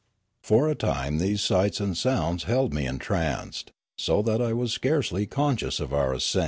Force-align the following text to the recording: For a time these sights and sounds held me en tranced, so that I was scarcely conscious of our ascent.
For 0.41 0.67
a 0.67 0.73
time 0.73 1.19
these 1.19 1.41
sights 1.43 1.79
and 1.79 1.95
sounds 1.95 2.45
held 2.45 2.73
me 2.73 2.87
en 2.87 2.97
tranced, 2.97 3.69
so 3.99 4.23
that 4.23 4.41
I 4.41 4.51
was 4.51 4.71
scarcely 4.73 5.27
conscious 5.27 5.79
of 5.79 5.93
our 5.93 6.11
ascent. 6.11 6.39